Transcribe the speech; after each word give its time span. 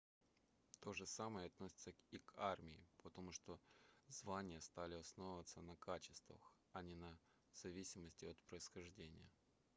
то 0.79 0.93
же 0.93 1.05
самое 1.05 1.45
относится 1.45 1.91
и 2.09 2.17
к 2.17 2.33
армии 2.37 2.87
потому 3.03 3.31
что 3.31 3.59
звания 4.07 4.59
стали 4.59 4.95
основываться 4.95 5.61
на 5.61 5.75
качествах 5.75 6.51
а 6.71 6.81
не 6.81 6.95
в 6.95 7.09
зависимости 7.53 8.25
от 8.25 8.37
происхождения 8.49 9.29